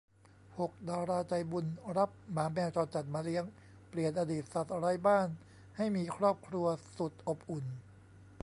[0.59, 1.65] หก ดาราใจบุญ
[1.97, 3.43] รับหมาแมวจรจัดมาเลี้ยง
[3.89, 5.27] เปลี่ยนอดีตสัตว์ไร้บ้าน
[5.77, 6.65] ให้มีครอบครัว
[6.97, 7.65] สุดอบอุ่น